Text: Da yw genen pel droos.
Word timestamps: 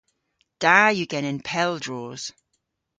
Da 0.61 0.77
yw 0.95 1.09
genen 1.11 1.39
pel 1.47 1.73
droos. 1.83 2.23